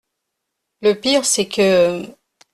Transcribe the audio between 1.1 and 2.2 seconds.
c’est que…